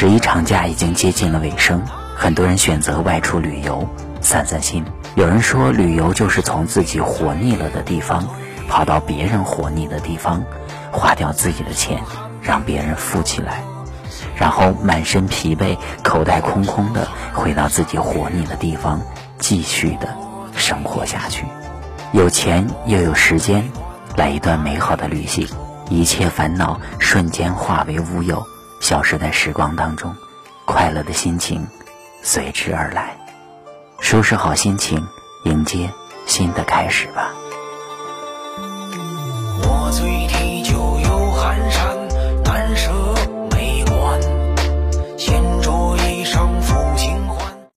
[0.00, 1.82] 十一长假已经接近了尾声，
[2.14, 3.84] 很多人选择外出旅游，
[4.20, 4.84] 散散心。
[5.16, 8.24] 有人说，旅游就是从自己活腻了的地方，
[8.68, 10.44] 跑到别人活腻的地方，
[10.92, 12.00] 花掉自己的钱，
[12.40, 13.64] 让别人富起来，
[14.36, 19.00] 然后满身疲惫、口袋空空的回到自己活腻的地方，
[19.40, 20.16] 继续的
[20.54, 21.44] 生活下去。
[22.12, 23.68] 有钱又有时间，
[24.14, 25.48] 来一段美好的旅行，
[25.90, 28.46] 一切烦恼瞬间化为乌有。
[28.88, 30.16] 消失在时光当中，
[30.64, 31.68] 快乐的心情
[32.22, 33.14] 随之而来。
[34.00, 35.06] 收拾好心情，
[35.44, 35.92] 迎接
[36.24, 37.34] 新的开始吧。
[39.60, 40.47] 我最听